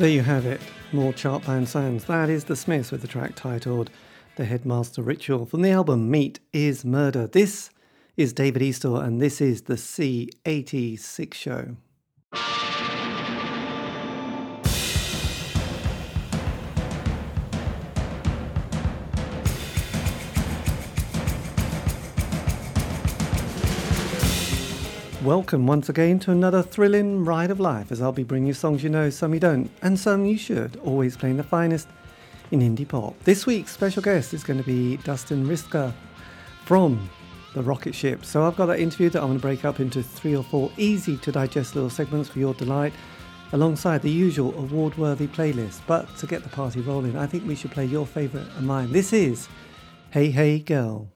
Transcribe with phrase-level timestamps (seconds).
[0.00, 0.62] There you have it.
[0.92, 2.06] More Chartbound sounds.
[2.06, 3.90] That is The Smiths with the track titled
[4.36, 7.26] The Headmaster Ritual from the album Meat is Murder.
[7.26, 7.68] This
[8.16, 11.76] is David Eastaugh and this is the C86 show.
[25.30, 28.82] Welcome once again to another thrilling ride of life as I'll be bringing you songs
[28.82, 31.86] you know, some you don't, and some you should, always playing the finest
[32.50, 33.16] in indie pop.
[33.22, 35.94] This week's special guest is going to be Dustin Reske
[36.64, 37.08] from
[37.54, 38.24] the Rocket Ship.
[38.24, 40.72] So I've got that interview that I'm going to break up into three or four
[40.76, 42.92] easy to digest little segments for your delight,
[43.52, 45.82] alongside the usual award worthy playlist.
[45.86, 48.90] But to get the party rolling, I think we should play your favourite and mine.
[48.90, 49.46] This is
[50.10, 51.08] Hey Hey Girl.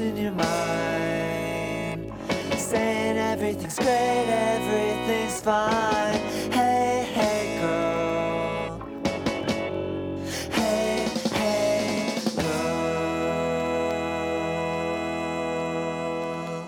[0.00, 2.12] In your mind,
[2.58, 6.18] saying everything's great, everything's fine.
[6.52, 8.80] Hey, hey, girl.
[10.50, 12.66] Hey, hey, girl.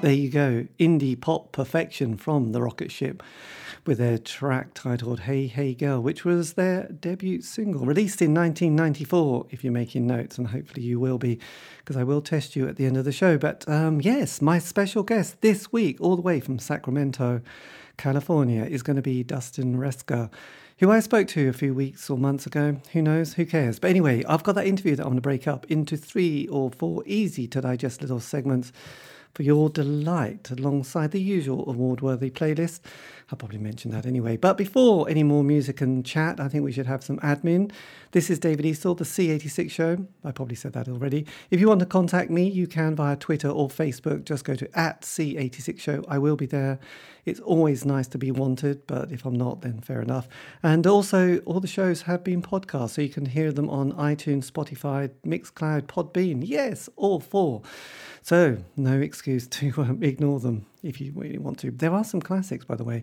[0.01, 3.23] There you go, indie pop perfection from the Rocket Ship
[3.89, 9.47] with their track titled Hey Hey Girl, which was their debut single, released in 1994,
[9.49, 11.41] if you're making notes, and hopefully you will be,
[11.79, 13.39] because I will test you at the end of the show.
[13.39, 17.41] But um, yes, my special guest this week, all the way from Sacramento,
[17.97, 20.29] California, is going to be Dustin Reske
[20.81, 22.81] who I spoke to a few weeks or months ago.
[22.93, 23.35] Who knows?
[23.35, 23.81] Who cares?
[23.81, 26.71] But anyway, I've got that interview that I'm going to break up into three or
[26.71, 28.71] four easy to digest little segments
[29.35, 32.81] for your delight alongside the usual award worthy playlist.
[33.31, 34.39] I'll probably mention that anyway.
[34.39, 37.71] But before any more music and chat, I think we should have some admin.
[38.13, 40.07] This is David Eastaugh, the C86 show.
[40.25, 41.27] I probably said that already.
[41.51, 44.25] If you want to contact me, you can via Twitter or Facebook.
[44.25, 46.05] Just go to at C86 show.
[46.09, 46.79] I will be there.
[47.29, 50.29] It's always nice to be wanted, but if I'm not, then fair enough.
[50.63, 54.51] And also, all the shows have been podcast, so you can hear them on iTunes,
[54.51, 56.43] Spotify, Mixcloud, Podbean.
[56.45, 57.63] Yes, all four.
[58.23, 61.71] So, no excuse to um, ignore them if you really want to.
[61.71, 63.03] There are some classics, by the way,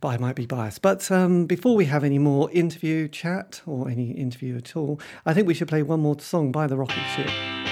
[0.00, 0.82] but I might be biased.
[0.82, 5.34] But um, before we have any more interview chat or any interview at all, I
[5.34, 7.69] think we should play one more song by the Rocket Ship.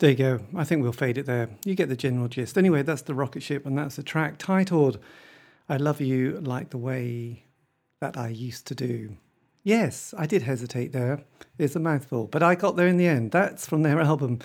[0.00, 0.40] There you go.
[0.56, 1.50] I think we'll fade it there.
[1.62, 2.56] You get the general gist.
[2.56, 4.98] Anyway, that's the rocket ship, and that's the track titled
[5.68, 7.44] I Love You Like the Way
[8.00, 9.18] That I Used to Do.
[9.62, 11.20] Yes, I did hesitate there.
[11.58, 13.30] It's a mouthful, but I got there in the end.
[13.30, 14.38] That's from their album,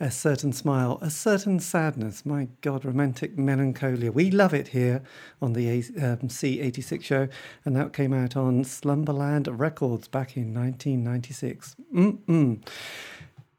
[0.00, 2.26] A Certain Smile, A Certain Sadness.
[2.26, 4.10] My God, romantic melancholia.
[4.10, 5.02] We love it here
[5.40, 7.28] on the um, C86 show,
[7.64, 11.76] and that came out on Slumberland Records back in 1996.
[11.94, 12.60] Mm-mm.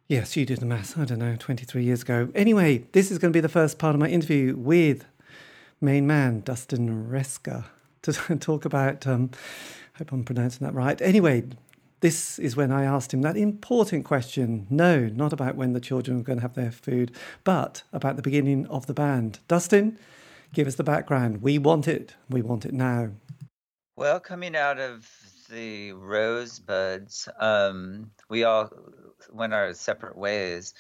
[0.10, 0.98] Yes, you did the maths.
[0.98, 2.30] I don't know, 23 years ago.
[2.34, 5.04] Anyway, this is going to be the first part of my interview with
[5.82, 7.66] main man, Dustin Reske,
[8.04, 9.32] to talk about, um,
[9.96, 11.02] I hope I'm pronouncing that right.
[11.02, 11.44] Anyway,
[12.00, 14.66] this is when I asked him that important question.
[14.70, 17.12] No, not about when the children were going to have their food,
[17.44, 19.40] but about the beginning of the band.
[19.50, 20.00] Dustin,
[20.54, 21.42] give us the background.
[21.42, 22.16] We want it.
[22.30, 23.10] We want it now.
[23.98, 28.70] Well, coming out of the Rosebuds, um, we all
[29.32, 30.74] went our separate ways.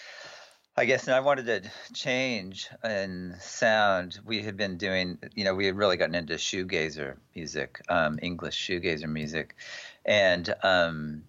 [0.79, 4.19] I guess and I wanted to change in sound.
[4.23, 8.55] We had been doing, you know, we had really gotten into shoegazer music, um, English
[8.55, 9.55] shoegazer music,
[10.05, 11.23] and um,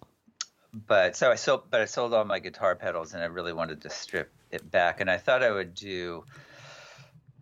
[0.74, 3.80] but so I sold, but I sold all my guitar pedals, and I really wanted
[3.82, 6.24] to strip it back, and I thought I would do,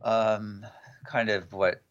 [0.02, 0.64] um,
[1.04, 1.82] kind of what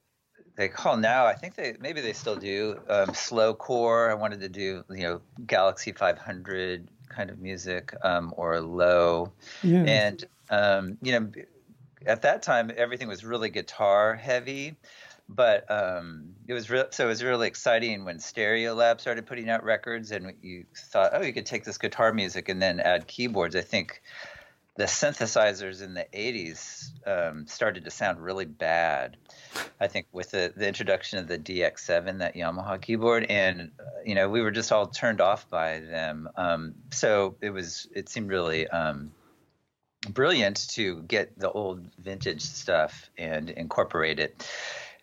[0.56, 1.26] they call now.
[1.26, 4.10] I think they maybe they still do um, slow core.
[4.10, 9.32] I wanted to do you know Galaxie 500 kind of music um, or low.
[9.64, 9.84] Yeah.
[9.84, 11.32] And, um, you know,
[12.06, 14.76] at that time, everything was really guitar heavy.
[15.28, 19.64] But um, it was re- so it was really exciting when Stereolab started putting out
[19.64, 23.56] records, and you thought, oh, you could take this guitar music and then add keyboards.
[23.56, 24.04] I think
[24.76, 29.16] the synthesizers in the 80s um, started to sound really bad.
[29.80, 34.16] I think with the, the introduction of the DX7, that Yamaha keyboard, and uh, you
[34.16, 36.30] know we were just all turned off by them.
[36.36, 39.12] Um, so it was it seemed really um,
[40.10, 44.46] brilliant to get the old vintage stuff and incorporate it.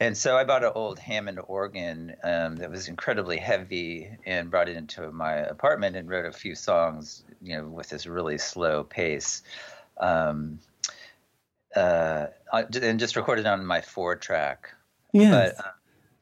[0.03, 4.69] And so I bought an old Hammond organ um, that was incredibly heavy and brought
[4.69, 8.83] it into my apartment and wrote a few songs, you know, with this really slow
[8.83, 9.45] pace.
[9.99, 10.59] Um,
[11.77, 14.75] uh, and just recorded on my four track.
[15.13, 15.55] Yes.
[15.57, 15.71] But, uh,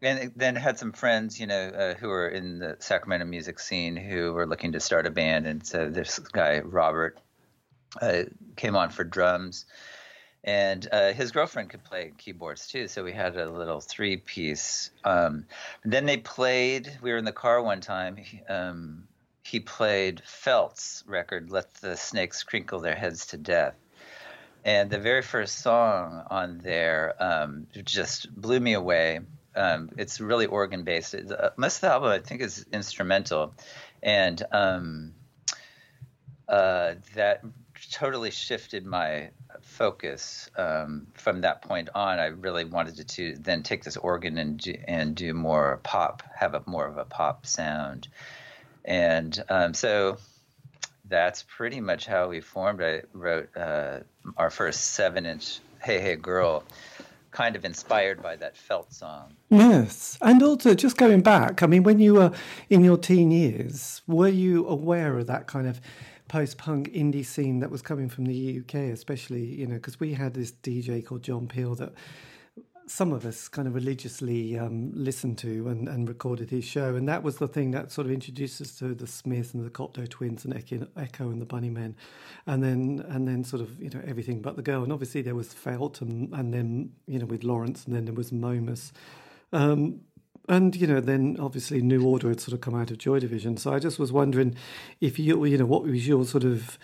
[0.03, 3.97] and then had some friends, you know, uh, who were in the Sacramento music scene
[3.97, 5.47] who were looking to start a band.
[5.47, 7.19] And so this guy, Robert,
[7.99, 8.25] uh,
[8.57, 9.65] came on for drums
[10.45, 12.89] and uh, his girlfriend could play keyboards too.
[12.89, 14.91] So we had a little three piece.
[15.05, 15.45] Um,
[15.85, 16.99] then they played.
[17.03, 18.17] We were in the car one time.
[18.17, 19.05] He, um,
[19.43, 23.75] he played Felt's record, "Let the Snakes Crinkle Their Heads to Death,"
[24.65, 29.21] and the very first song on there um, just blew me away.
[29.55, 31.15] Um, it's really organ based.
[31.15, 33.53] Uh, most of the album, I think, is instrumental,
[34.03, 35.13] and um,
[36.49, 37.43] uh, that
[37.91, 39.31] totally shifted my
[39.81, 42.19] focus um, from that point on.
[42.19, 46.23] I really wanted to, to then take this organ and do, and do more pop,
[46.37, 48.07] have a more of a pop sound,
[48.85, 50.19] and um, so
[51.09, 52.83] that's pretty much how we formed.
[52.83, 54.01] I wrote uh,
[54.37, 56.63] our first seven-inch "Hey Hey Girl."
[57.33, 59.37] Kind of inspired by that Felt song.
[59.51, 60.19] Yes.
[60.21, 62.33] And also, just going back, I mean, when you were
[62.69, 65.81] in your teen years, were you aware of that kind of
[66.31, 70.33] post-punk indie scene that was coming from the UK, especially you know because we had
[70.33, 71.93] this DJ called John Peel that
[72.87, 77.09] some of us kind of religiously um, listened to and, and, recorded his show, and
[77.09, 80.09] that was the thing that sort of introduced us to the Smiths and the Cocteau
[80.09, 81.95] Twins and Echo and the Bunnymen,
[82.47, 85.35] and then and then sort of you know everything but the girl, and obviously there
[85.35, 88.93] was Felt and and then you know with Lawrence, and then there was Momus.
[89.53, 90.03] Um,
[90.51, 93.57] and you know, then obviously New Order had sort of come out of Joy Division.
[93.57, 94.57] So I just was wondering
[95.01, 96.77] if you, you know, what was your sort of,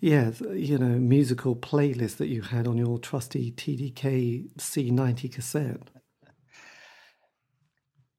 [0.00, 5.90] yeah, you know, musical playlist that you had on your trusty TDK C90 cassette.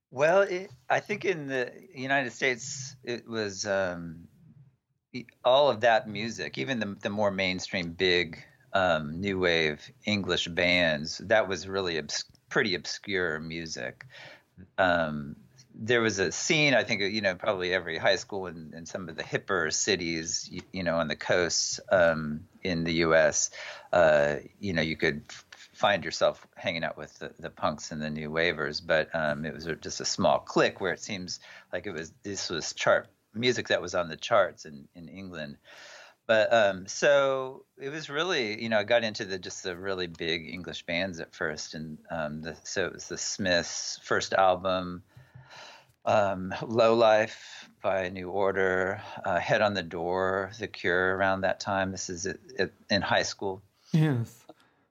[0.10, 4.28] Well, it, I think in the United States, it was um,
[5.46, 11.20] all of that music, even the, the more mainstream, big um, new wave English bands.
[11.20, 14.06] That was really obs- pretty obscure music
[14.78, 15.36] um,
[15.80, 19.10] there was a scene I think you know probably every high school in, in some
[19.10, 23.52] of the hipper cities you, you know on the coasts um, in the U.S.
[23.94, 25.24] Uh, you know you could
[25.74, 29.54] find yourself hanging out with the, the punks and the new wavers, but um, it
[29.54, 31.40] was just a small clique where it seems
[31.72, 35.58] like it was this was chart music that was on the charts in in England.
[36.28, 40.08] But um, so it was really, you know, I got into the just the really
[40.08, 45.04] big English bands at first, and um, the, so it was the Smiths' first album,
[46.06, 51.62] um, Low Life by New Order, uh, Head on the Door, The Cure around that
[51.62, 51.92] time.
[51.92, 53.62] This is it, it, in high school.
[53.94, 54.44] Yes.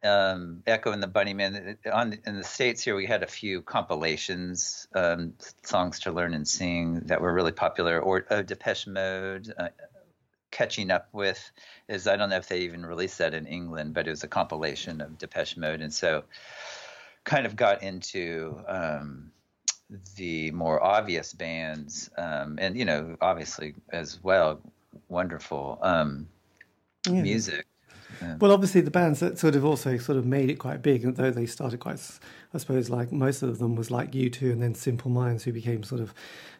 [0.03, 1.77] Um, Echo and the Bunnymen.
[1.93, 6.49] On in the states here, we had a few compilations, um, songs to learn and
[6.49, 8.01] sing that were really popular.
[8.01, 9.69] Or uh, Depeche Mode, uh,
[10.57, 11.51] catching up with
[11.87, 14.29] is I don't know if they even released that in England, but it was a
[14.29, 16.25] compilation of Depeche Mode, and so
[17.25, 19.31] kind of got into um,
[20.17, 24.59] the more obvious bands, um, and you know, obviously as well,
[25.09, 26.27] wonderful um,
[27.07, 27.21] yeah.
[27.21, 27.67] music.
[28.23, 28.37] Yeah.
[28.41, 31.31] Well, obviously, the bands that sort of also sort of made it quite big, though
[31.31, 32.01] they started quite,
[32.55, 35.83] I suppose, like most of them was like U2 and then Simple Minds, who became
[35.83, 36.15] sort of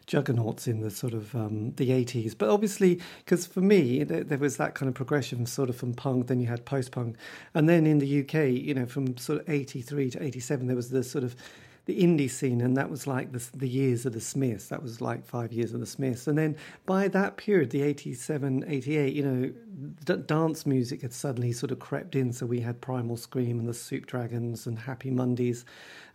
[0.07, 2.35] juggernauts in the sort of um, the 80s.
[2.35, 5.93] But obviously, because for me, there, there, was that kind of progression sort of from
[5.93, 7.17] punk, then you had post punk.
[7.53, 10.89] And then in the UK, you know, from sort of 83 to 87, there was
[10.89, 11.35] the sort of
[11.85, 14.67] the indie scene, and that was like the, the years of the Smiths.
[14.67, 16.27] That was like five years of the Smiths.
[16.27, 19.53] And then by that period, the 87, 88, you know,
[20.03, 22.33] d- dance music had suddenly sort of crept in.
[22.33, 25.65] So we had Primal Scream and the Soup Dragons and Happy Mondays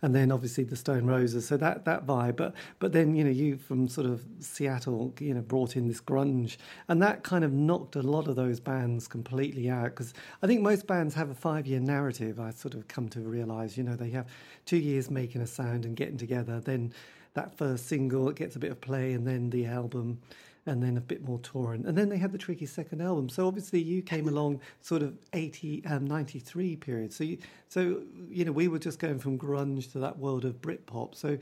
[0.03, 1.47] and then obviously the Stone Roses.
[1.47, 5.33] So that that vibe, but but then you know you from sort of Seattle, you
[5.33, 6.57] know, brought in this grunge,
[6.89, 10.61] and that kind of knocked a lot of those bands completely out because I think
[10.61, 12.39] most bands have a five year narrative.
[12.39, 14.27] I sort of come to realize, you know, they have
[14.65, 16.93] two years making a sound and getting together, then
[17.33, 20.19] that first single it gets a bit of play, and then the album
[20.65, 21.85] and then a bit more touring.
[21.85, 23.29] And then they had the tricky second album.
[23.29, 27.13] So obviously you came along sort of 80 and um, 93 period.
[27.13, 30.61] So you, so you know we were just going from grunge to that world of
[30.61, 31.15] Britpop.
[31.15, 31.37] So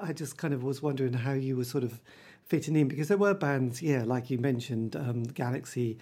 [0.00, 2.00] I just kind of was wondering how you were sort of
[2.46, 5.98] fitting in because there were bands, yeah, like you mentioned, um, Galaxie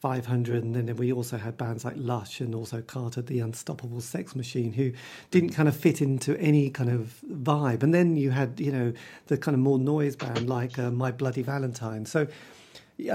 [0.00, 4.36] 500 and then we also had bands like lush and also carter the unstoppable sex
[4.36, 4.92] machine who
[5.30, 7.82] didn't kind of fit into any kind of vibe.
[7.82, 8.92] And then you had you know
[9.26, 12.06] the kind of more noise band like uh, my bloody valentine.
[12.06, 12.26] So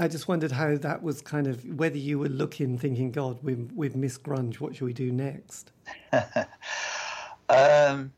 [0.00, 3.70] i just wondered how that was kind of whether you were looking thinking god we've,
[3.74, 5.72] we've missed grunge what should we do next?
[7.50, 8.12] Um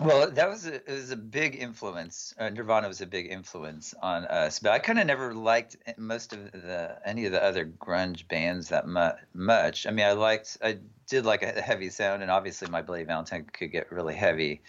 [0.00, 2.32] well, that was a, it was a big influence.
[2.38, 6.32] Uh, Nirvana was a big influence on us, but I kind of never liked most
[6.32, 9.86] of the any of the other grunge bands that mu- much.
[9.86, 13.46] I mean, I liked, I did like a heavy sound, and obviously, my Bloody Valentine
[13.52, 14.62] could get really heavy.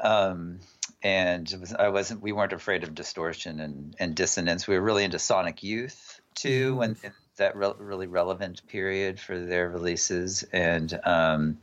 [0.00, 0.60] Um,
[1.02, 4.66] and was, I wasn't, we weren't afraid of distortion and, and dissonance.
[4.66, 6.78] We were really into Sonic Youth too, mm-hmm.
[6.78, 6.96] when
[7.36, 11.58] that re- really relevant period for their releases, and um,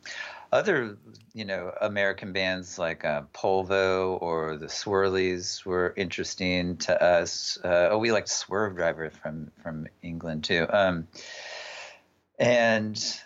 [0.52, 0.98] other
[1.34, 7.58] you know American bands like uh, Polvo or the Swirlies were interesting to us.
[7.64, 10.66] Uh, oh, we liked Swervedriver from from England too.
[10.70, 11.08] Um,
[12.38, 13.20] and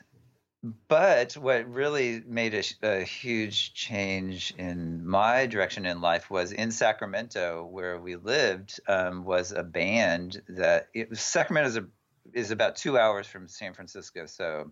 [0.88, 6.72] but what really made a, a, huge change in my direction in life was in
[6.72, 11.86] Sacramento, where we lived, um, was a band that it Sacramento is, a,
[12.34, 14.72] is about two hours from San Francisco, so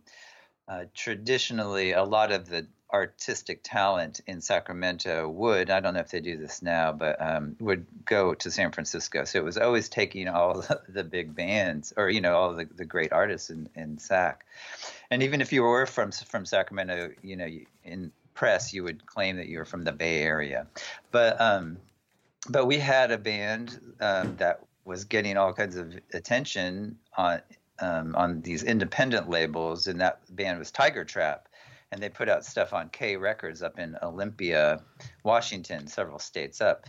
[0.72, 6.12] uh, traditionally, a lot of the artistic talent in Sacramento would, I don't know if
[6.12, 9.26] they do this now, but um, would go to San Francisco.
[9.26, 12.86] So it was always taking all the big bands or, you know, all the, the
[12.86, 14.46] great artists in, in Sac.
[15.10, 17.50] And even if you were from, from Sacramento, you know,
[17.84, 20.68] in press, you would claim that you were from the Bay Area.
[21.12, 21.80] But, um,
[22.48, 27.42] but we had a band um, that was getting all kinds of attention on
[27.82, 31.48] um, on these independent labels, and that band was Tiger Trap,
[31.92, 34.82] and they put out stuff on K Records up in Olympia,
[35.24, 36.86] Washington, several states up,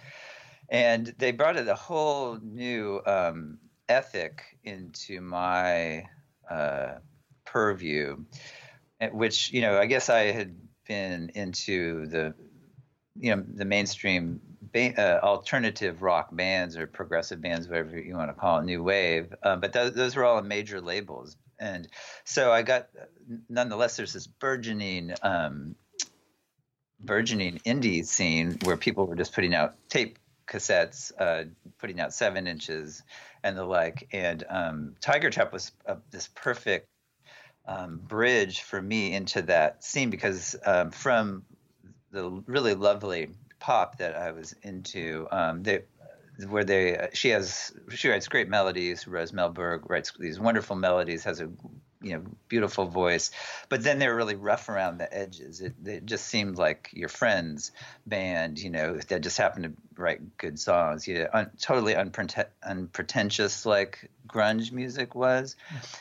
[0.68, 6.06] and they brought a whole new um, ethic into my
[6.48, 6.94] uh,
[7.44, 8.24] purview,
[9.12, 10.54] which you know I guess I had
[10.86, 12.34] been into the
[13.16, 14.40] you know the mainstream
[14.74, 19.34] uh, alternative rock bands or progressive bands, whatever you want to call it, new wave.
[19.42, 21.88] Um, but th- those were all major labels, and
[22.24, 22.88] so I got.
[23.48, 25.76] Nonetheless, there's this burgeoning, um,
[27.00, 31.44] burgeoning indie scene where people were just putting out tape cassettes, uh,
[31.78, 33.02] putting out seven inches
[33.42, 34.08] and the like.
[34.12, 36.88] And um, Tiger Trap was uh, this perfect
[37.66, 41.44] um, bridge for me into that scene because um, from
[42.10, 43.30] the really lovely
[43.62, 45.28] pop that I was into.
[45.30, 45.82] Um, they,
[46.48, 49.06] where they, she has, she writes great melodies.
[49.06, 51.48] Rose Melberg writes these wonderful melodies, has a
[52.02, 53.30] you know beautiful voice,
[53.68, 55.60] but then they're really rough around the edges.
[55.60, 57.70] It, it just seemed like your friend's
[58.04, 61.06] band, you know, that just happened to write good songs.
[61.06, 65.54] You know, un, totally unpretentious, unpretentious like grunge music was,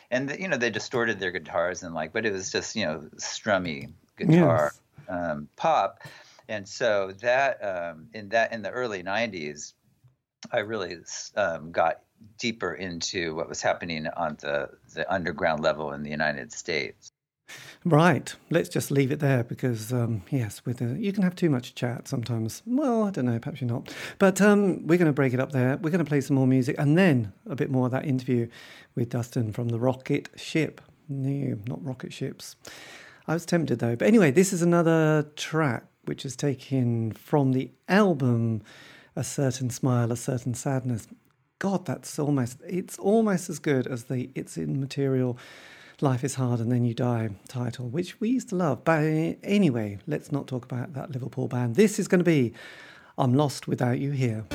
[0.09, 2.85] and the, you know they distorted their guitars and like, but it was just you
[2.85, 5.07] know strummy guitar yes.
[5.07, 5.99] um, pop
[6.51, 9.73] and so that um, in that in the early '90s,
[10.51, 10.97] I really
[11.35, 12.01] um, got
[12.37, 17.09] deeper into what was happening on the the underground level in the United States.
[17.83, 18.33] Right.
[18.49, 22.07] Let's just leave it there because, um, yes, with you can have too much chat
[22.07, 22.61] sometimes.
[22.65, 23.93] Well, I don't know, perhaps you're not.
[24.19, 25.77] But um, we're going to break it up there.
[25.77, 28.47] We're going to play some more music and then a bit more of that interview
[28.95, 30.79] with Dustin from the Rocket Ship.
[31.09, 32.55] No, not rocket ships.
[33.27, 33.95] I was tempted though.
[33.95, 38.61] But anyway, this is another track which is taken from the album
[39.15, 41.07] A Certain Smile, A Certain Sadness.
[41.59, 45.37] God, that's almost, it's almost as good as the It's Immaterial
[46.01, 48.83] Life is Hard and Then You Die title, which we used to love.
[48.83, 51.75] But eh, anyway, let's not talk about that Liverpool band.
[51.75, 52.53] This is going to be
[53.17, 54.45] I'm Lost Without You Here.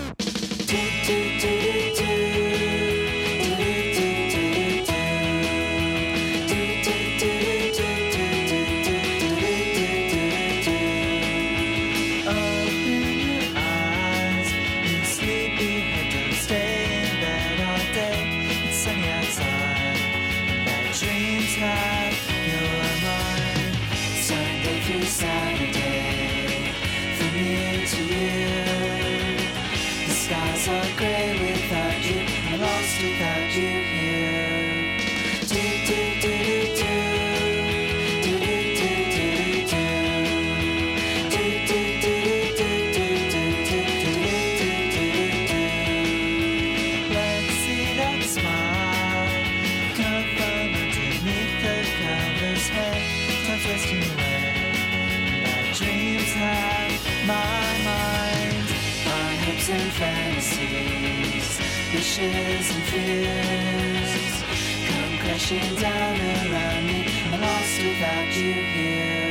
[61.97, 64.43] Wishes and fears
[64.87, 67.07] come crashing down around me.
[67.33, 69.26] I'm lost without you here.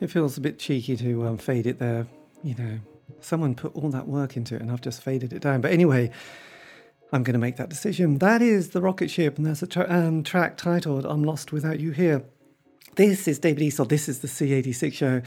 [0.00, 2.06] It feels a bit cheeky to um, fade it there.
[2.42, 2.78] You know,
[3.20, 5.60] someone put all that work into it and I've just faded it down.
[5.60, 6.10] But anyway,
[7.12, 8.18] I'm going to make that decision.
[8.18, 11.78] That is The Rocket Ship, and there's a tra- um, track titled I'm Lost Without
[11.78, 12.24] You Here.
[12.96, 13.88] This is David Eastaugh.
[13.88, 15.22] This is the C86 show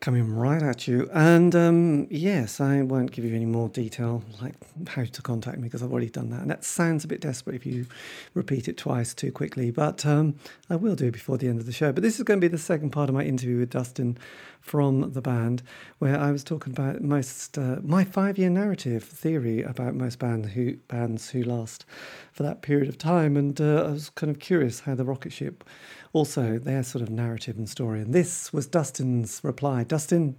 [0.00, 1.08] coming right at you.
[1.12, 4.54] And um, yes, I won't give you any more detail, like
[4.88, 6.40] how to contact me, because I've already done that.
[6.40, 7.86] And that sounds a bit desperate if you
[8.32, 10.36] repeat it twice too quickly, but um,
[10.70, 11.92] I will do before the end of the show.
[11.92, 14.16] But this is going to be the second part of my interview with Dustin
[14.60, 15.62] from the band,
[15.98, 20.76] where I was talking about most uh, my five-year narrative theory about most band who
[20.88, 21.86] bands who last
[22.32, 25.32] for that period of time, and uh, I was kind of curious how the rocket
[25.32, 25.64] ship
[26.12, 28.00] also their sort of narrative and story.
[28.00, 29.84] And this was Dustin's reply.
[29.90, 30.36] Dustin,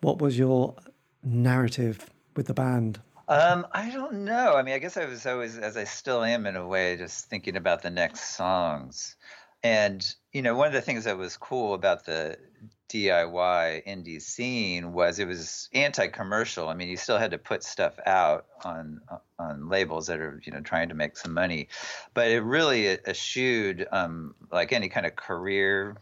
[0.00, 0.74] what was your
[1.22, 3.00] narrative with the band?
[3.28, 4.56] Um, I don't know.
[4.56, 7.26] I mean, I guess I was always, as I still am in a way, just
[7.26, 9.14] thinking about the next songs.
[9.62, 12.36] And, you know, one of the things that was cool about the
[12.88, 16.68] DIY indie scene was it was anti-commercial.
[16.68, 19.00] I mean, you still had to put stuff out on
[19.38, 21.68] on labels that are you know trying to make some money,
[22.12, 25.96] but it really eschewed um, like any kind of career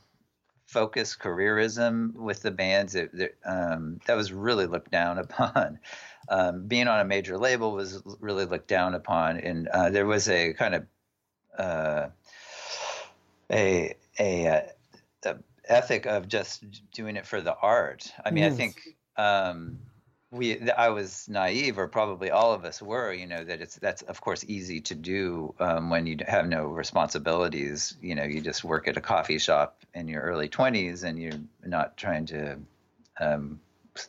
[0.69, 2.95] focus careerism with the bands.
[2.95, 5.81] It, it, um, that was really looked down upon.
[6.29, 10.29] Um, being on a major label was really looked down upon, and uh, there was
[10.29, 10.87] a kind of
[11.59, 12.09] uh,
[13.51, 14.61] a a, uh,
[15.25, 18.13] a ethic of just doing it for the art.
[18.25, 18.53] I mean, yes.
[18.53, 18.81] I think
[19.17, 19.79] um,
[20.31, 23.12] we I was naive, or probably all of us were.
[23.12, 26.67] You know that it's that's of course easy to do um, when you have no
[26.67, 27.97] responsibilities.
[28.03, 31.41] You know, you just work at a coffee shop in your early twenties, and you're
[31.64, 32.59] not trying to.
[33.21, 33.61] Um,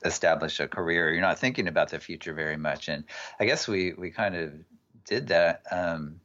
[0.06, 3.04] establish a career you're not thinking about the future very much and
[3.40, 4.54] i guess we we kind of
[5.04, 6.22] did that um,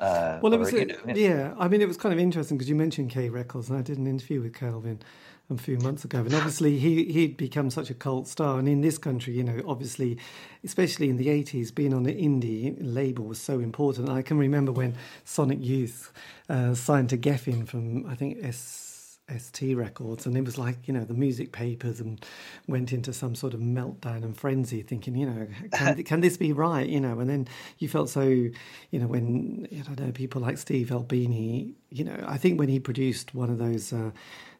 [0.00, 1.54] Uh, well, it or, was, you know, yeah.
[1.58, 3.98] I mean, it was kind of interesting because you mentioned K Records, and I did
[3.98, 5.02] an interview with Calvin
[5.50, 8.80] a few months ago, and obviously he he'd become such a cult star, and in
[8.80, 10.18] this country, you know, obviously,
[10.64, 14.08] especially in the eighties, being on an indie label was so important.
[14.08, 16.12] I can remember when Sonic Youth
[16.48, 18.90] uh, signed to Geffen from I think S.
[19.38, 22.24] ST Records, and it was like you know the music papers, and
[22.66, 26.52] went into some sort of meltdown and frenzy, thinking you know can can this be
[26.52, 27.20] right, you know?
[27.20, 28.52] And then you felt so, you
[28.92, 32.80] know, when I don't know people like Steve Albini, you know, I think when he
[32.80, 34.10] produced one of those uh,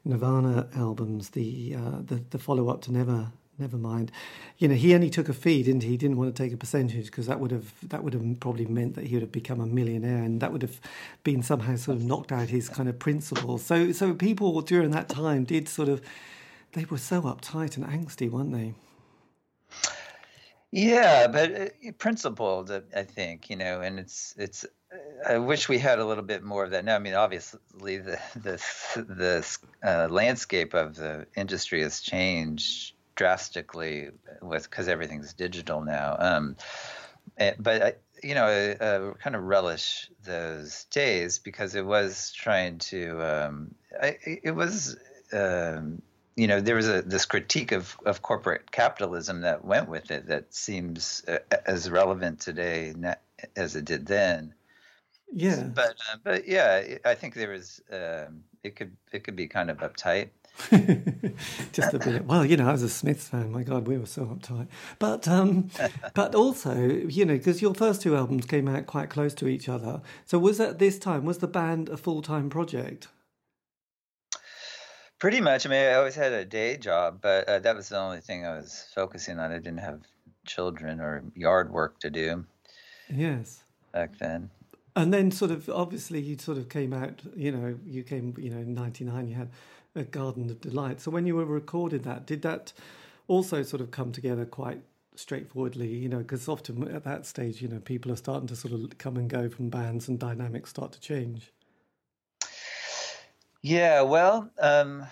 [0.04, 4.10] Nirvana albums, the uh, the, the follow up to Never never mind.
[4.58, 5.90] You know, he only took a fee, didn't he?
[5.90, 8.66] He didn't want to take a percentage because that would have that would have probably
[8.66, 10.80] meant that he would have become a millionaire, and that would have
[11.22, 13.62] been somehow sort of knocked out his kind of principles.
[13.62, 16.00] So, so people during that time did sort of
[16.72, 18.74] they were so uptight and angsty, weren't they?
[20.72, 24.64] Yeah, but uh, principled, I think, you know, and it's it's.
[25.26, 26.84] I wish we had a little bit more of that.
[26.84, 28.62] Now, I mean, obviously, the the
[28.94, 34.10] the uh, landscape of the industry has changed drastically
[34.42, 36.16] with because everything's digital now.
[36.18, 36.56] Um,
[37.36, 42.32] and, but I, you know, I, I kind of relish those days because it was
[42.32, 43.20] trying to.
[43.22, 44.96] Um, I, it was.
[45.32, 46.02] Um,
[46.40, 50.26] you know, there was a this critique of, of corporate capitalism that went with it
[50.28, 52.94] that seems uh, as relevant today
[53.56, 54.54] as it did then.
[55.30, 59.48] Yeah, but uh, but yeah, I think there was um, it could it could be
[59.48, 60.30] kind of uptight.
[61.72, 62.24] Just a bit.
[62.24, 63.52] Well, you know, I was a Smiths fan.
[63.52, 64.68] My God, we were so uptight.
[64.98, 65.68] But um,
[66.14, 69.68] but also, you know, because your first two albums came out quite close to each
[69.68, 70.00] other.
[70.24, 73.08] So was at this time was the band a full time project?
[75.20, 75.66] Pretty much.
[75.66, 78.46] I mean, I always had a day job, but uh, that was the only thing
[78.46, 79.52] I was focusing on.
[79.52, 80.00] I didn't have
[80.46, 82.46] children or yard work to do.
[83.10, 83.62] Yes.
[83.92, 84.48] Back then.
[84.96, 87.20] And then, sort of, obviously, you sort of came out.
[87.36, 88.34] You know, you came.
[88.38, 89.50] You know, in '99, you had
[89.94, 91.02] a Garden of Delight.
[91.02, 92.72] So when you were recording that, did that
[93.28, 94.80] also sort of come together quite
[95.16, 95.88] straightforwardly?
[95.88, 98.96] You know, because often at that stage, you know, people are starting to sort of
[98.96, 101.52] come and go from bands, and dynamics start to change.
[103.62, 105.06] Yeah, well, um,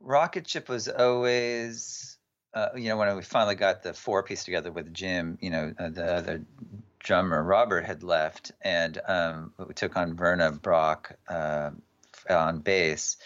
[0.00, 2.16] Rocket Ship was always,
[2.54, 5.74] uh, you know, when we finally got the four piece together with Jim, you know,
[5.78, 6.44] uh, the other
[6.98, 11.70] drummer Robert had left, and um, we took on Verna Brock uh,
[12.30, 13.18] on bass.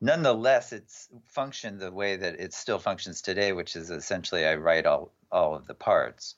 [0.00, 4.86] Nonetheless, it's functioned the way that it still functions today, which is essentially I write
[4.86, 6.34] all all of the parts,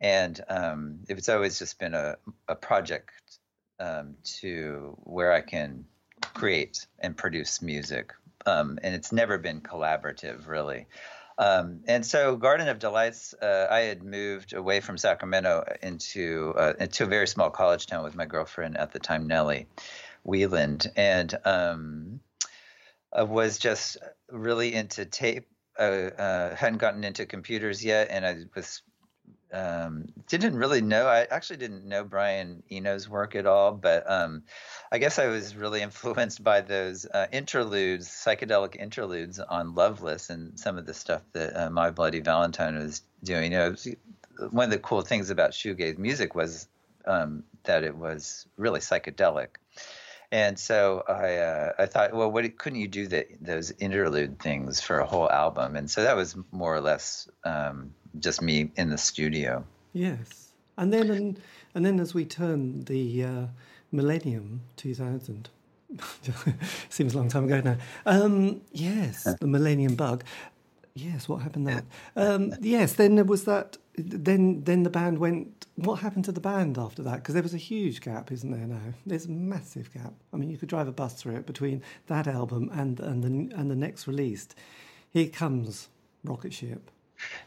[0.00, 2.16] and um, it's always just been a
[2.48, 3.10] a project
[3.78, 5.84] um, to where I can
[6.36, 8.12] create and produce music.
[8.44, 10.86] Um, and it's never been collaborative, really.
[11.38, 16.74] Um, and so, Garden of Delights, uh, I had moved away from Sacramento into uh,
[16.78, 19.66] into a very small college town with my girlfriend at the time, Nellie
[20.24, 22.20] Wieland, and um,
[23.12, 23.98] I was just
[24.30, 25.46] really into tape.
[25.78, 28.80] Uh, uh, hadn't gotten into computers yet, and I was
[29.52, 31.06] um, didn't really know.
[31.06, 34.42] I actually didn't know Brian Eno's work at all, but um,
[34.90, 40.58] I guess I was really influenced by those uh, interludes, psychedelic interludes on Loveless, and
[40.58, 43.52] some of the stuff that uh, My Bloody Valentine was doing.
[43.52, 43.88] You know, was,
[44.50, 46.68] one of the cool things about shoegaze music was
[47.06, 49.48] um, that it was really psychedelic.
[50.32, 53.06] And so I, uh, I thought, well, what couldn't you do
[53.40, 55.76] those interlude things for a whole album?
[55.76, 59.64] And so that was more or less um, just me in the studio.
[59.92, 61.40] Yes, and then and,
[61.74, 63.46] and then as we turn the uh,
[63.92, 65.48] millennium, two thousand.
[66.88, 67.76] Seems a long time ago now.
[68.06, 70.24] Um, yes, the Millennium Bug.
[70.94, 71.82] Yes, what happened there?
[72.16, 73.76] Um, yes, then there was that.
[73.96, 75.66] Then, then the band went.
[75.76, 77.16] What happened to the band after that?
[77.16, 78.66] Because there was a huge gap, isn't there?
[78.66, 80.14] Now there's a massive gap.
[80.32, 83.56] I mean, you could drive a bus through it between that album and and the
[83.56, 84.54] and the next released.
[85.10, 85.88] Here comes
[86.24, 86.90] Rocket Ship.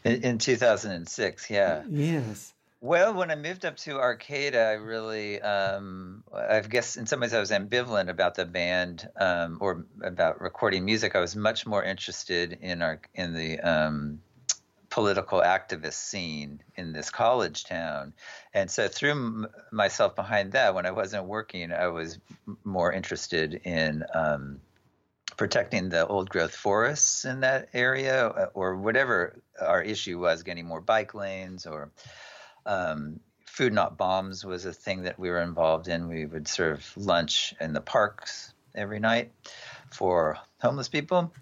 [0.04, 1.82] In, in 2006, yeah.
[1.90, 2.54] Yes.
[2.82, 7.34] Well, when I moved up to Arcata, I really, um, I guess in some ways
[7.34, 11.14] I was ambivalent about the band um, or about recording music.
[11.14, 14.22] I was much more interested in our in the um,
[14.88, 18.14] political activist scene in this college town,
[18.54, 20.74] and so threw m- myself behind that.
[20.74, 22.18] When I wasn't working, I was
[22.64, 24.58] more interested in um,
[25.40, 30.82] protecting the old growth forests in that area or whatever our issue was, getting more
[30.82, 31.90] bike lanes or
[32.66, 36.08] um, food not bombs was a thing that we were involved in.
[36.08, 39.32] We would serve lunch in the parks every night
[39.90, 41.32] for homeless people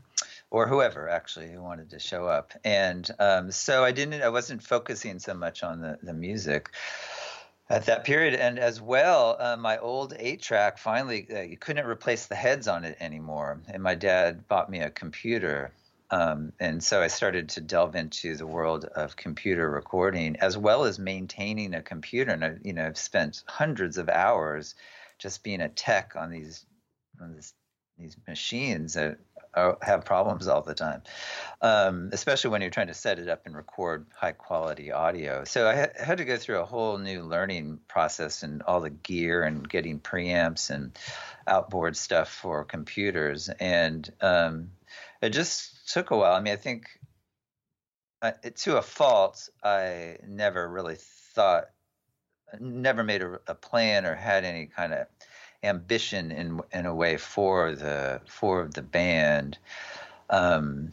[0.49, 2.53] or whoever actually who wanted to show up.
[2.63, 6.71] And um, so I didn't, I wasn't focusing so much on the, the music.
[7.71, 8.35] At that period.
[8.35, 12.69] And as well, uh, my old eight track finally, uh, you couldn't replace the heads
[12.69, 13.61] on it anymore.
[13.69, 15.73] And my dad bought me a computer.
[16.11, 20.85] Um, and so I started to delve into the world of computer recording as well
[20.85, 22.33] as maintaining a computer.
[22.33, 24.75] And I, you know, I've spent hundreds of hours
[25.19, 26.65] just being a tech on these
[27.21, 27.53] on this,
[27.99, 29.19] these machines that
[29.83, 31.03] have problems all the time,
[31.61, 35.45] um, especially when you're trying to set it up and record high quality audio.
[35.45, 38.91] So I ha- had to go through a whole new learning process and all the
[38.91, 40.99] gear and getting preamps and
[41.47, 43.49] outboard stuff for computers.
[43.49, 44.71] And um,
[45.21, 46.35] it just took a while.
[46.35, 46.87] I mean, I think
[48.23, 50.97] uh, to a fault, I never really
[51.35, 51.67] thought,
[52.59, 55.07] never made a, a plan or had any kind of
[55.63, 59.59] ambition in in a way for the for the band
[60.31, 60.93] um,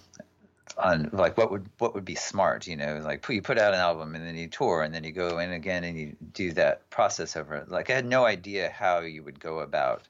[0.77, 3.79] on like what would what would be smart you know like you put out an
[3.79, 6.89] album and then you tour and then you go in again and you do that
[6.89, 10.07] process over like i had no idea how you would go about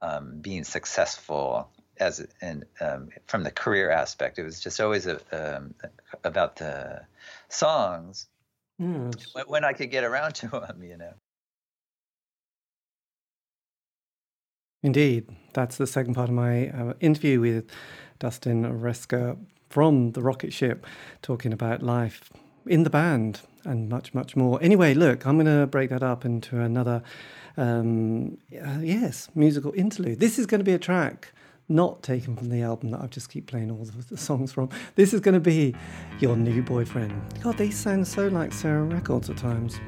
[0.00, 4.38] um, being successful as and um, from the career aspect.
[4.38, 5.74] It was just always a, um,
[6.22, 7.02] about the
[7.48, 8.28] songs
[8.78, 9.46] yes.
[9.46, 11.12] when i could get around to them you know
[14.82, 17.68] Indeed, that's the second part of my uh, interview with
[18.18, 19.36] Dustin Reske
[19.68, 20.86] from the rocket ship,
[21.20, 22.30] talking about life
[22.66, 24.62] in the band and much, much more.
[24.62, 27.02] Anyway, look, I'm going to break that up into another,
[27.56, 30.20] um, uh, yes, musical interlude.
[30.20, 31.32] This is going to be a track
[31.68, 34.70] not taken from the album that I just keep playing all the songs from.
[34.94, 35.74] This is going to be
[36.18, 37.20] Your New Boyfriend.
[37.42, 39.78] God, they sound so like Sarah Records at times.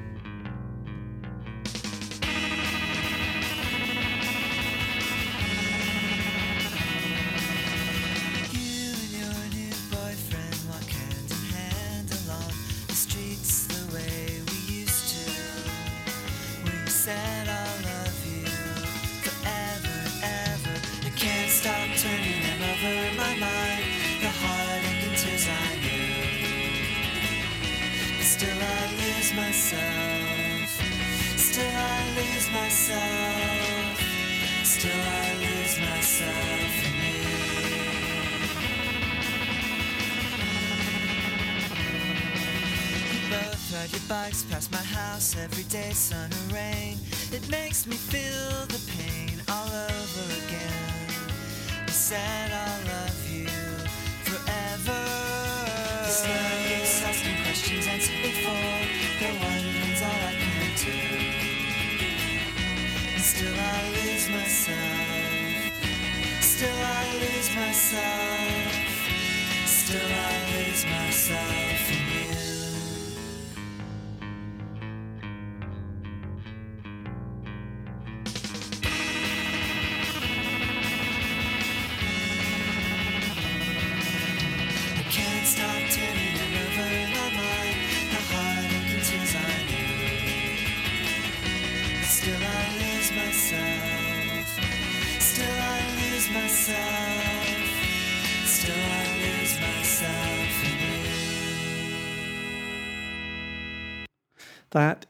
[71.31, 71.70] That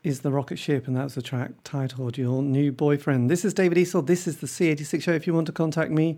[0.03, 3.31] is the rocket ship, and that's the track titled Your New Boyfriend.
[3.31, 4.07] This is David Eastaugh.
[4.07, 5.13] This is the C86 show.
[5.13, 6.17] If you want to contact me,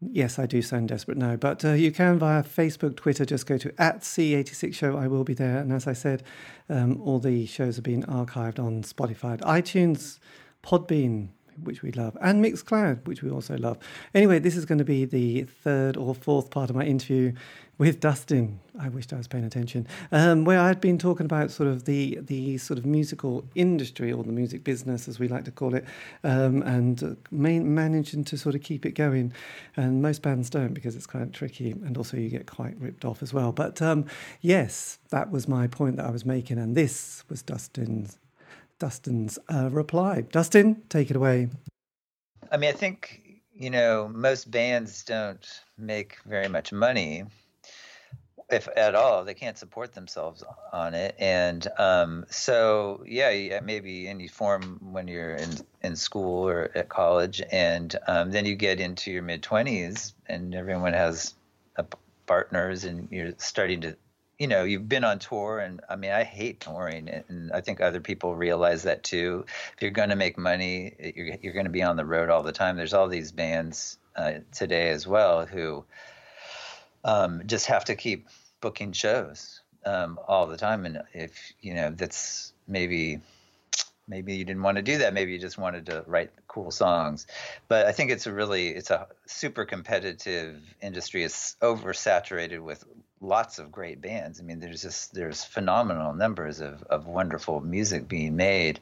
[0.00, 3.24] yes, I do sound desperate now, but uh, you can via Facebook, Twitter.
[3.24, 4.96] Just go to at C86 show.
[4.96, 5.58] I will be there.
[5.58, 6.22] And as I said,
[6.68, 10.18] um, all the shows have been archived on Spotify, iTunes,
[10.62, 11.28] Podbean,
[11.62, 13.78] which we love, and Mixcloud, which we also love.
[14.14, 17.32] Anyway, this is going to be the third or fourth part of my interview
[17.78, 18.60] with Dustin.
[18.78, 21.84] I wished I was paying attention, um, where I had been talking about sort of
[21.84, 25.74] the the sort of musical industry or the music business, as we like to call
[25.74, 25.84] it,
[26.22, 29.32] um, and uh, main, managing to sort of keep it going.
[29.76, 33.22] And most bands don't because it's quite tricky, and also you get quite ripped off
[33.22, 33.52] as well.
[33.52, 34.06] But um,
[34.40, 38.18] yes, that was my point that I was making, and this was Dustin's
[38.82, 40.22] Dustin's uh, reply.
[40.22, 41.48] Dustin, take it away.
[42.50, 45.46] I mean, I think, you know, most bands don't
[45.78, 47.22] make very much money,
[48.50, 49.24] if at all.
[49.24, 51.14] They can't support themselves on it.
[51.20, 55.50] And um, so, yeah, maybe any form when you're in,
[55.84, 57.40] in school or at college.
[57.52, 61.34] And um, then you get into your mid 20s and everyone has
[62.26, 63.96] partners and you're starting to
[64.42, 67.80] you know you've been on tour and i mean i hate touring and i think
[67.80, 71.70] other people realize that too if you're going to make money you're, you're going to
[71.70, 75.46] be on the road all the time there's all these bands uh, today as well
[75.46, 75.84] who
[77.04, 78.26] um, just have to keep
[78.60, 83.20] booking shows um, all the time and if you know that's maybe
[84.08, 85.14] maybe you didn't want to do that.
[85.14, 87.26] Maybe you just wanted to write cool songs.
[87.68, 91.22] But I think it's a really it's a super competitive industry.
[91.22, 92.84] It's oversaturated with
[93.22, 94.40] lots of great bands.
[94.40, 98.80] I mean, there's just there's phenomenal numbers of of wonderful music being made.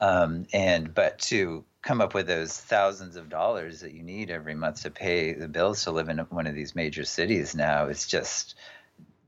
[0.00, 4.54] Um, and but to come up with those thousands of dollars that you need every
[4.54, 8.06] month to pay the bills to live in one of these major cities now, it's
[8.06, 8.54] just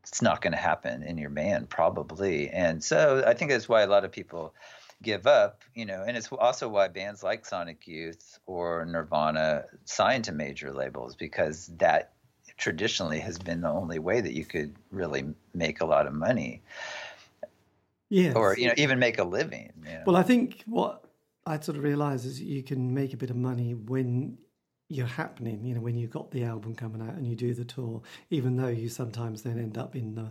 [0.04, 2.48] it's not going to happen in your band probably.
[2.48, 4.54] And so I think that's why a lot of people
[5.02, 10.24] give up, you know, and it's also why bands like Sonic Youth or Nirvana signed
[10.24, 12.13] to major labels because that
[12.56, 15.24] traditionally has been the only way that you could really
[15.54, 16.62] make a lot of money.
[18.10, 18.32] Yeah.
[18.34, 19.72] Or, you know, even make a living.
[19.84, 20.02] You know?
[20.06, 21.04] Well, I think what
[21.46, 24.38] I sort of realize is you can make a bit of money when
[24.88, 27.64] you're happening, you know, when you've got the album coming out and you do the
[27.64, 30.30] tour, even though you sometimes then end up in the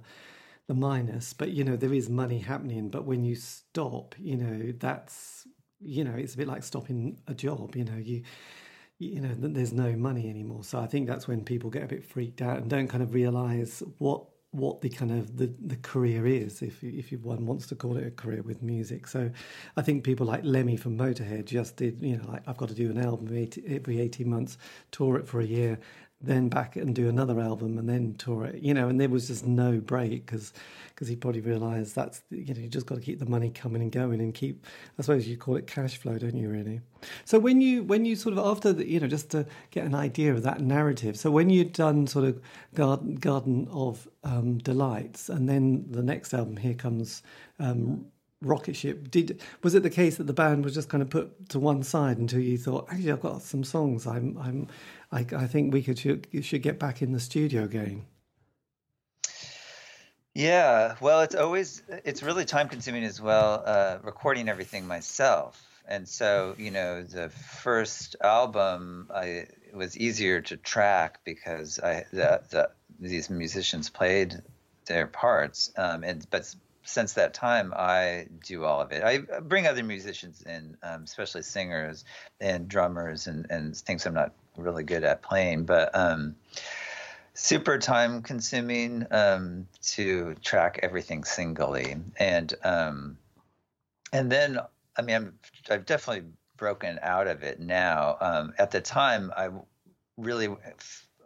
[0.67, 2.89] the minus, but you know there is money happening.
[2.89, 5.47] But when you stop, you know that's
[5.81, 7.75] you know it's a bit like stopping a job.
[7.75, 8.23] You know you
[8.99, 10.63] you know there's no money anymore.
[10.63, 13.13] So I think that's when people get a bit freaked out and don't kind of
[13.13, 17.75] realize what what the kind of the, the career is, if if one wants to
[17.75, 19.07] call it a career with music.
[19.07, 19.31] So,
[19.75, 22.75] I think people like Lemmy from Motorhead just did, you know, like I've got to
[22.75, 23.27] do an album
[23.67, 24.57] every eighteen months,
[24.91, 25.79] tour it for a year,
[26.23, 29.27] then back and do another album and then tour it, you know, and there was
[29.27, 30.53] just no break because
[30.87, 33.81] because he probably realised that's you know you just got to keep the money coming
[33.81, 34.65] and going and keep
[34.97, 36.49] I suppose you call it cash flow, don't you?
[36.49, 36.81] Really.
[37.25, 39.95] So when you when you sort of after the, you know just to get an
[39.95, 41.17] idea of that narrative.
[41.17, 42.41] So when you'd done sort of
[42.73, 47.21] Garden Garden of um, Delights and then the next album, here comes.
[47.59, 48.05] Um,
[48.43, 51.49] rocket ship did was it the case that the band was just kind of put
[51.49, 54.67] to one side until you thought actually i've got some songs i'm i'm
[55.13, 58.05] I, I think we could should, should get back in the studio again.
[60.33, 65.61] Yeah, well, it's always it's really time consuming as well, uh, recording everything myself.
[65.87, 72.41] And so, you know, the first album, I was easier to track because I the,
[72.49, 72.69] the
[72.99, 74.41] these musicians played
[74.87, 79.03] their parts, um, and but since that time, I do all of it.
[79.03, 82.05] I bring other musicians in, um, especially singers
[82.39, 86.35] and drummers and, and things I'm not really good at playing, but um,
[87.33, 91.95] super time consuming um, to track everything singly.
[92.17, 93.17] And um,
[94.11, 94.59] and then
[94.95, 98.17] I mean I'm I've definitely broken out of it now.
[98.21, 99.49] Um, at the time, I
[100.17, 100.49] really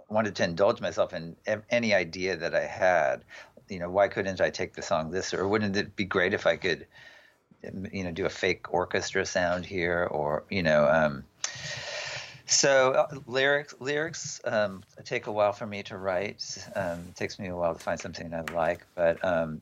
[0.10, 1.36] wanted to indulge myself in
[1.70, 3.26] any idea that I had.
[3.70, 6.48] You know, why couldn't I take the song this, or wouldn't it be great if
[6.48, 6.88] I could,
[7.92, 11.24] you know, do a fake orchestra sound here, or you know, um,
[12.48, 16.58] so uh, lyrics lyrics um, take a while for me to write.
[16.76, 19.62] Um, it takes me a while to find something I like, but um,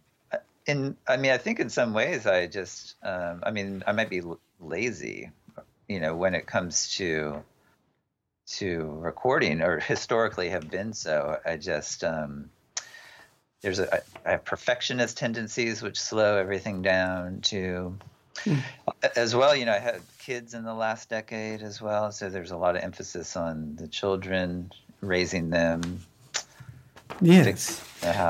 [0.67, 4.09] in I mean I think in some ways I just um, I mean I might
[4.09, 4.21] be
[4.59, 5.31] lazy,
[5.87, 7.43] you know, when it comes to
[8.47, 11.39] to recording or historically have been so.
[11.43, 12.51] I just um,
[13.61, 17.97] there's a I have perfectionist tendencies which slow everything down to
[18.43, 18.61] Mm.
[19.15, 22.51] As well, you know, I had kids in the last decade as well, so there's
[22.51, 26.01] a lot of emphasis on the children, raising them.
[27.21, 27.83] Yes.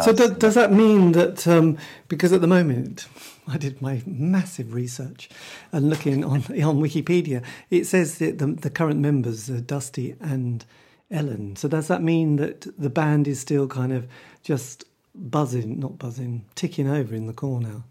[0.03, 3.07] So do, does that mean that um, because at the moment
[3.47, 5.30] I did my massive research
[5.71, 10.65] and looking on on Wikipedia, it says that the, the current members are Dusty and
[11.09, 11.55] Ellen.
[11.55, 14.07] So does that mean that the band is still kind of
[14.43, 14.86] just
[15.16, 17.84] buzzing, not buzzing, ticking over in the core now?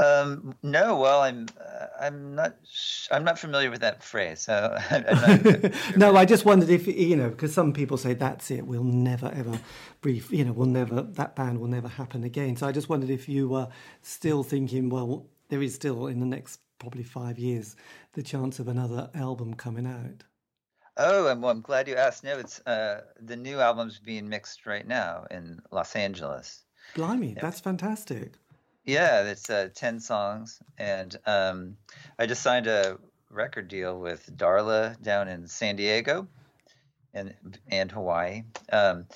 [0.00, 2.56] Um, no, well, I'm uh, I'm not
[3.10, 4.40] I'm not familiar with that phrase.
[4.40, 4.76] So
[5.96, 8.66] no, I just wondered if you know because some people say that's it.
[8.66, 9.60] We'll never ever
[10.00, 10.32] brief.
[10.32, 12.56] You know, we'll never that band will never happen again.
[12.56, 13.68] So I just wondered if you were
[14.00, 17.76] still thinking, well, there is still in the next probably five years
[18.14, 20.24] the chance of another album coming out.
[21.02, 22.24] Oh, and well, I'm glad you asked.
[22.24, 26.62] No, it's uh, the new album's being mixed right now in Los Angeles.
[26.94, 28.34] Blimey, that's fantastic.
[28.84, 31.78] Yeah, it's uh, ten songs, and um,
[32.18, 32.98] I just signed a
[33.30, 36.28] record deal with Darla down in San Diego,
[37.14, 37.34] and
[37.70, 39.06] and Hawaii, um,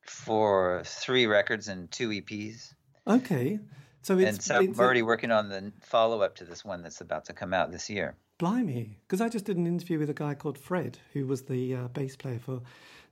[0.00, 2.72] for three records and two EPs.
[3.06, 3.58] Okay,
[4.00, 6.82] so it's, and so it's I'm already working on the follow up to this one
[6.82, 8.16] that's about to come out this year.
[8.38, 11.74] Blimey, because I just did an interview with a guy called Fred, who was the
[11.74, 12.62] uh, bass player for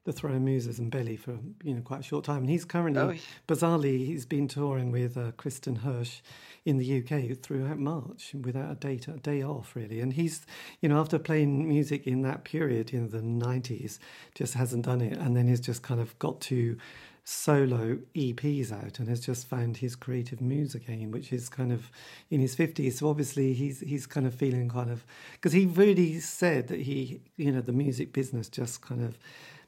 [0.04, 3.20] the Throwing Muses and Belly for you know quite a short time, and he's currently
[3.20, 3.52] oh.
[3.52, 6.22] bizarrely he's been touring with uh, Kristin Hersh
[6.64, 10.44] in the UK throughout March without a day a day off really, and he's
[10.80, 14.00] you know after playing music in that period, you know the nineties,
[14.34, 16.76] just hasn't done it, and then he's just kind of got to
[17.24, 21.90] solo EPs out and has just found his creative muse again, which is kind of
[22.30, 22.98] in his fifties.
[22.98, 27.20] So obviously he's he's kind of feeling kind of because he really said that he
[27.36, 29.18] you know the music business just kind of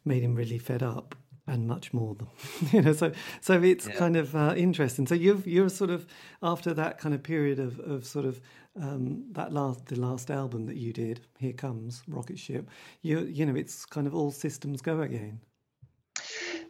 [0.05, 1.14] made him really fed up
[1.46, 2.28] and much more than
[2.72, 3.94] you know so so it's yeah.
[3.94, 6.07] kind of uh, interesting so you've you're sort of
[6.42, 8.40] after that kind of period of of sort of
[8.80, 12.68] um, that last the last album that you did here comes rocket ship
[13.02, 15.38] you you know it's kind of all systems go again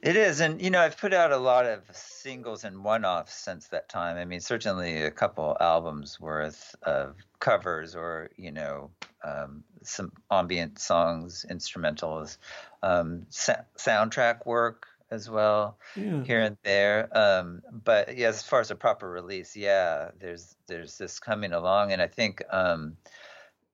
[0.04, 3.68] it is, and you know, I've put out a lot of singles and one-offs since
[3.68, 4.18] that time.
[4.18, 8.90] I mean, certainly a couple albums worth of covers, or you know,
[9.24, 12.36] um, some ambient songs, instrumentals,
[12.82, 16.22] um, sa- soundtrack work as well, yeah.
[16.24, 17.08] here and there.
[17.16, 21.92] Um, but yeah, as far as a proper release, yeah, there's there's this coming along,
[21.92, 22.98] and I think um,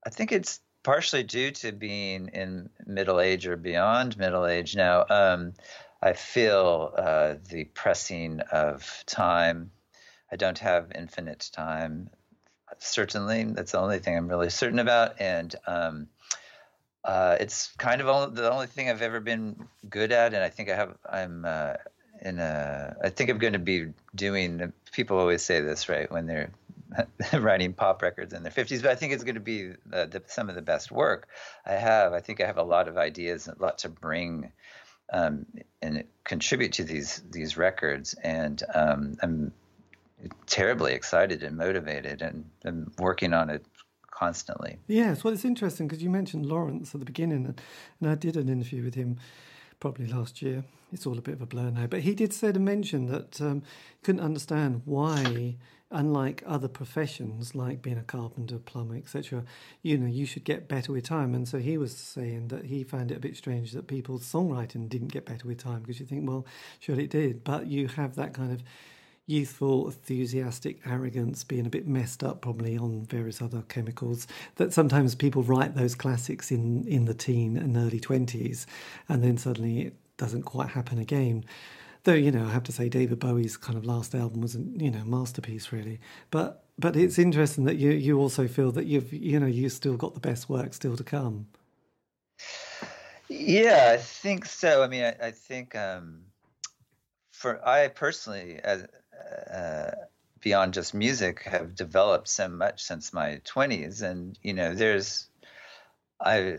[0.06, 5.04] I think it's partially due to being in middle age or beyond middle age now.
[5.10, 5.54] Um,
[6.02, 9.70] I feel uh, the pressing of time.
[10.32, 12.10] I don't have infinite time.
[12.78, 16.08] Certainly, that's the only thing I'm really certain about, and um,
[17.04, 20.32] uh, it's kind of the only thing I've ever been good at.
[20.32, 20.96] And I think I have.
[21.08, 21.74] I'm uh,
[22.22, 22.96] in a.
[23.02, 24.72] I think I'm going to be doing.
[24.92, 26.10] People always say this, right?
[26.10, 26.50] When they're
[27.34, 30.48] writing pop records in their 50s, but I think it's going to be the, some
[30.48, 31.28] of the best work
[31.64, 32.12] I have.
[32.12, 34.52] I think I have a lot of ideas, a lot to bring
[35.12, 35.46] um,
[35.82, 38.14] and contribute to these these records.
[38.22, 39.52] And um, I'm
[40.46, 43.64] terribly excited and motivated, and I'm working on it
[44.10, 44.78] constantly.
[44.86, 47.60] Yes, well, it's interesting because you mentioned Lawrence at the beginning, and,
[48.00, 49.18] and I did an interview with him
[49.80, 50.64] probably last year.
[50.92, 53.40] It's all a bit of a blur now, but he did say to mention that
[53.40, 55.56] um, he couldn't understand why
[55.90, 59.44] unlike other professions like being a carpenter, plumber, etc.,
[59.82, 61.34] you know, you should get better with time.
[61.34, 64.88] And so he was saying that he found it a bit strange that people's songwriting
[64.88, 66.46] didn't get better with time because you think, well,
[66.78, 68.62] sure it did, but you have that kind of
[69.26, 74.26] youthful, enthusiastic arrogance being a bit messed up probably on various other chemicals
[74.56, 78.66] that sometimes people write those classics in in the teen and early 20s
[79.08, 81.44] and then suddenly it doesn't quite happen again
[82.04, 84.60] Though you know, I have to say, David Bowie's kind of last album was a
[84.76, 86.00] you know masterpiece, really.
[86.30, 89.96] But but it's interesting that you you also feel that you've you know you still
[89.96, 91.46] got the best work still to come.
[93.28, 94.82] Yeah, I think so.
[94.82, 96.22] I mean, I, I think um,
[97.32, 98.86] for I personally, as
[99.52, 99.90] uh,
[100.40, 105.28] beyond just music, have developed so much since my twenties, and you know, there's
[106.20, 106.58] I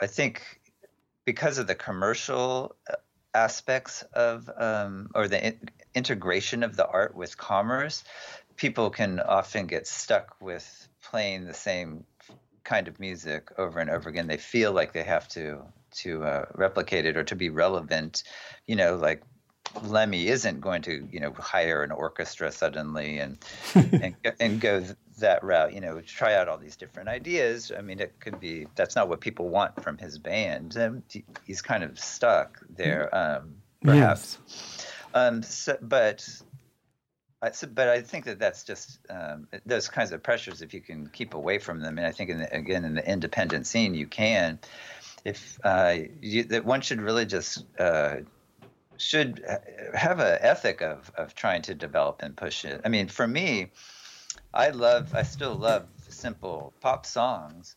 [0.00, 0.60] I think
[1.24, 2.96] because of the commercial uh,
[3.34, 8.04] aspects of um, or the in- integration of the art with commerce,
[8.56, 12.04] people can often get stuck with playing the same
[12.64, 14.26] kind of music over and over again.
[14.26, 15.62] They feel like they have to
[16.02, 18.22] to uh, replicate it or to be relevant.
[18.66, 19.22] You know, like
[19.82, 23.38] Lemmy isn't going to you know hire an orchestra suddenly and
[23.74, 24.84] and, and go
[25.20, 25.72] that route.
[25.72, 27.72] You know, try out all these different ideas.
[27.76, 30.76] I mean, it could be that's not what people want from his band.
[30.76, 31.02] Um,
[31.46, 34.38] he's kind of stuck there, um, perhaps.
[34.46, 34.92] Yes.
[35.14, 36.28] Um, so, but.
[37.42, 40.60] I, so, but I think that that's just um, those kinds of pressures.
[40.60, 43.10] If you can keep away from them, and I think in the, again in the
[43.10, 44.58] independent scene, you can.
[45.24, 48.16] If uh, you, that one should really just uh,
[48.98, 49.42] should
[49.94, 52.82] have an ethic of of trying to develop and push it.
[52.84, 53.70] I mean, for me,
[54.52, 57.76] I love, I still love simple pop songs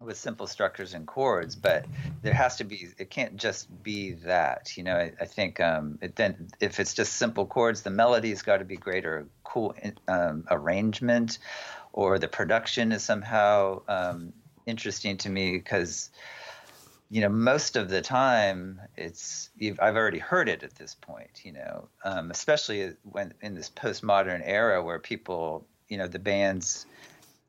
[0.00, 1.86] with simple structures and chords, but
[2.22, 4.76] there has to be, it can't just be that.
[4.76, 8.42] You know, I, I think um, it then if it's just simple chords, the melody's
[8.42, 9.74] got to be great or cool
[10.08, 11.38] um, arrangement,
[11.92, 14.32] or the production is somehow um,
[14.66, 16.10] interesting to me because
[17.10, 21.42] you know, most of the time it's I've already heard it at this point.
[21.44, 26.86] You know, um, especially when in this postmodern era where people, you know, the bands,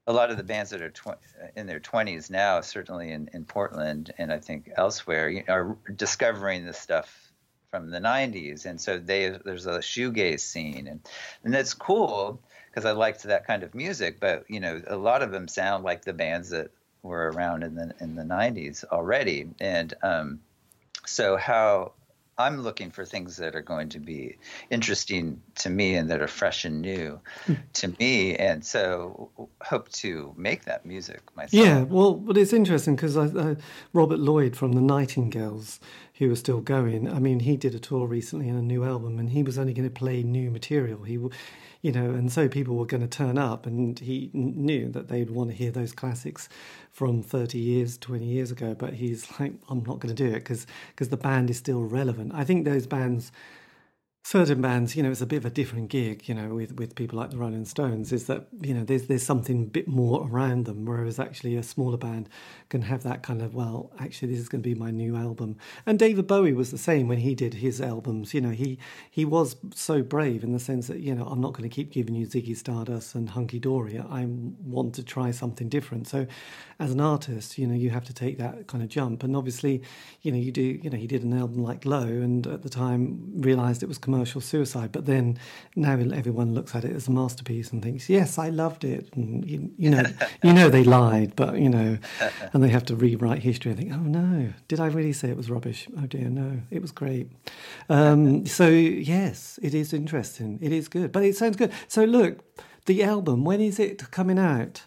[0.08, 1.20] a lot of the bands that are tw-
[1.56, 6.78] in their twenties now, certainly in, in Portland and I think elsewhere, are discovering this
[6.78, 7.32] stuff
[7.72, 11.02] from the '90s, and so they there's a shoegaze scene, and
[11.44, 14.20] and that's cool because I liked that kind of music.
[14.20, 16.72] But you know, a lot of them sound like the bands that
[17.02, 20.40] were around in the in the 90s already, and um,
[21.06, 21.94] so how
[22.38, 24.38] I'm looking for things that are going to be
[24.70, 27.54] interesting to me and that are fresh and new hmm.
[27.74, 29.30] to me, and so
[29.62, 31.54] hope to make that music myself.
[31.54, 33.16] Yeah, well, but it's interesting because
[33.94, 35.80] Robert Lloyd from the Nightingales,
[36.16, 37.10] who are still going.
[37.10, 39.74] I mean, he did a tour recently and a new album, and he was only
[39.74, 41.04] going to play new material.
[41.04, 41.18] He,
[41.86, 45.30] you know, and so people were going to turn up, and he knew that they'd
[45.30, 46.50] want to hear those classics
[46.92, 48.74] from 30 years, 20 years ago.
[48.74, 51.84] But he's like, I'm not going to do it because because the band is still
[51.84, 52.32] relevant.
[52.34, 53.32] I think those bands
[54.26, 56.96] certain bands, you know, it's a bit of a different gig, you know, with, with
[56.96, 60.28] people like the Rolling Stones, is that, you know, there's there's something a bit more
[60.28, 62.28] around them, whereas actually a smaller band
[62.70, 65.58] can have that kind of, well, actually this is going to be my new album.
[65.86, 68.80] And David Bowie was the same when he did his albums, you know, he
[69.12, 71.92] he was so brave in the sense that, you know, I'm not going to keep
[71.92, 74.00] giving you Ziggy Stardust and Hunky Dory.
[74.00, 76.08] I want to try something different.
[76.08, 76.26] So
[76.80, 79.22] as an artist, you know, you have to take that kind of jump.
[79.22, 79.84] And obviously,
[80.24, 82.70] you know, you do, you know, he did an album like Low and at the
[82.70, 84.92] time realized it was commercial commercial suicide.
[84.92, 85.38] But then
[85.76, 89.14] now everyone looks at it as a masterpiece and thinks, yes, I loved it.
[89.14, 90.04] And you, you know,
[90.44, 91.98] you know they lied, but you know,
[92.54, 95.38] and they have to rewrite history and think, oh no, did I really say it
[95.38, 95.88] was rubbish?
[95.98, 97.30] Oh dear, no, it was great.
[97.90, 100.60] Um, so yes, it is interesting.
[100.62, 101.74] It is good, but it sounds good.
[101.88, 102.40] So look,
[102.86, 104.84] the album, when is it coming out?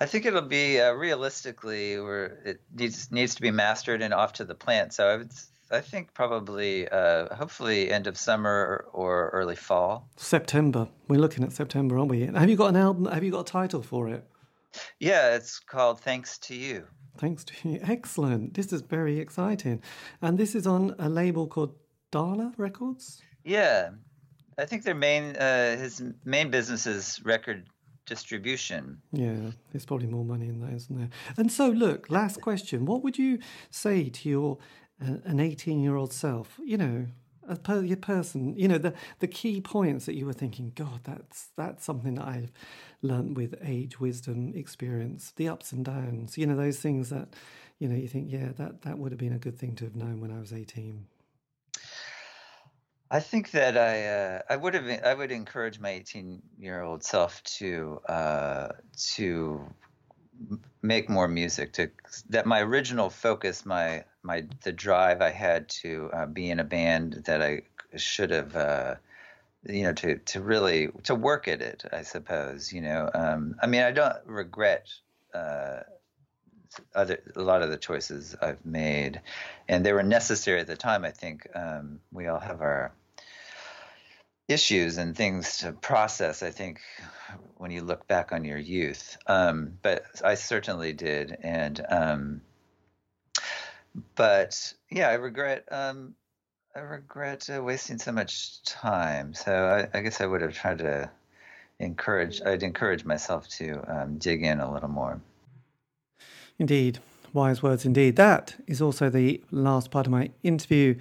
[0.00, 4.32] I think it'll be uh, realistically where it needs needs to be mastered and off
[4.34, 4.94] to the plant.
[4.94, 5.30] So I would
[5.70, 10.08] I think probably, uh, hopefully, end of summer or early fall.
[10.16, 10.88] September.
[11.08, 12.26] We're looking at September, aren't we?
[12.26, 13.04] Have you got an album?
[13.06, 14.24] Have you got a title for it?
[14.98, 16.86] Yeah, it's called "Thanks to You."
[17.18, 17.80] Thanks to you.
[17.82, 18.54] Excellent.
[18.54, 19.82] This is very exciting,
[20.22, 21.74] and this is on a label called
[22.12, 23.22] Darla Records.
[23.44, 23.90] Yeah,
[24.58, 27.66] I think their main uh, his main business is record
[28.06, 29.00] distribution.
[29.12, 31.10] Yeah, there's probably more money in that, isn't there?
[31.36, 33.38] And so, look, last question: What would you
[33.70, 34.58] say to your
[35.00, 37.06] an 18 year old self, you know,
[37.48, 41.00] a per, your person, you know, the, the key points that you were thinking, God,
[41.04, 42.52] that's, that's something that I've
[43.02, 47.28] learned with age, wisdom, experience, the ups and downs, you know, those things that,
[47.78, 49.96] you know, you think, yeah, that, that would have been a good thing to have
[49.96, 51.06] known when I was 18.
[53.10, 57.02] I think that I uh, I would have I would encourage my 18 year old
[57.02, 58.68] self to uh,
[59.14, 59.66] to
[60.82, 61.90] make more music to
[62.30, 66.64] that my original focus my my the drive I had to uh, be in a
[66.64, 67.62] band that I
[67.96, 68.94] should have uh,
[69.66, 73.66] you know to to really to work at it I suppose you know um, I
[73.66, 74.88] mean I don't regret
[75.34, 75.80] uh,
[76.94, 79.20] other a lot of the choices I've made.
[79.68, 82.92] And they were necessary at the time I think um, we all have our
[84.50, 86.80] issues and things to process I think
[87.56, 92.40] when you look back on your youth um, but I certainly did and um,
[94.14, 96.14] but yeah, I regret um,
[96.74, 99.34] I regret uh, wasting so much time.
[99.34, 101.10] So I, I, guess I would have tried to
[101.78, 102.40] encourage.
[102.42, 105.20] I'd encourage myself to um, dig in a little more.
[106.58, 106.98] Indeed,
[107.32, 108.16] wise words indeed.
[108.16, 110.96] That is also the last part of my interview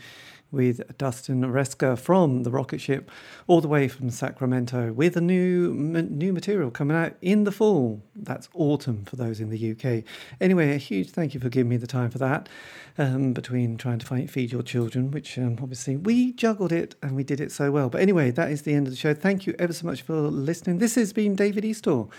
[0.52, 3.12] with Dustin Reske from the rocket ship,
[3.48, 8.02] all the way from Sacramento, with a new new material coming out in the fall.
[8.16, 10.04] That's autumn for those in the UK.
[10.42, 12.50] Anyway, a huge thank you for giving me the time for that.
[12.98, 17.16] Um, between trying to find, feed your children, which um, obviously we juggled it and
[17.16, 17.90] we did it so well.
[17.90, 19.14] But anyway, that is the end of the show.
[19.14, 20.80] Thank you ever so much for listening.
[20.80, 22.10] This has been David Eastaugh.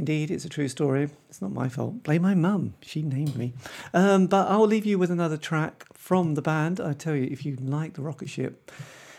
[0.00, 1.10] Indeed, it's a true story.
[1.28, 2.04] It's not my fault.
[2.04, 2.72] Blame my mum.
[2.80, 3.52] She named me.
[3.92, 6.80] Um, but I'll leave you with another track from the band.
[6.80, 8.70] I tell you, if you like the rocket ship,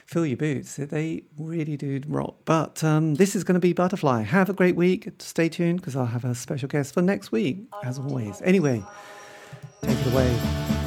[0.08, 0.78] fill your boots.
[0.78, 2.34] They really do rock.
[2.46, 4.24] But um, this is going to be Butterfly.
[4.24, 5.08] Have a great week.
[5.20, 8.42] Stay tuned because I'll have a special guest for next week, as always.
[8.42, 8.84] Anyway,
[9.84, 10.81] take it away.